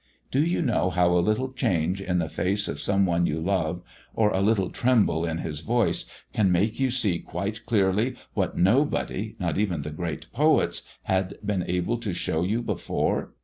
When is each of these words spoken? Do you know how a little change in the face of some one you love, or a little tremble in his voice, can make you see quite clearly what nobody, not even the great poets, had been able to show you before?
Do 0.31 0.43
you 0.43 0.63
know 0.63 0.89
how 0.89 1.11
a 1.15 1.21
little 1.21 1.51
change 1.53 2.01
in 2.01 2.17
the 2.17 2.27
face 2.27 2.67
of 2.67 2.81
some 2.81 3.05
one 3.05 3.27
you 3.27 3.39
love, 3.39 3.83
or 4.15 4.31
a 4.31 4.41
little 4.41 4.71
tremble 4.71 5.27
in 5.27 5.37
his 5.37 5.59
voice, 5.59 6.09
can 6.33 6.51
make 6.51 6.79
you 6.79 6.89
see 6.89 7.19
quite 7.19 7.63
clearly 7.67 8.15
what 8.33 8.57
nobody, 8.57 9.35
not 9.37 9.59
even 9.59 9.83
the 9.83 9.91
great 9.91 10.31
poets, 10.33 10.87
had 11.03 11.37
been 11.45 11.61
able 11.67 11.99
to 11.99 12.15
show 12.15 12.41
you 12.41 12.63
before? 12.63 13.33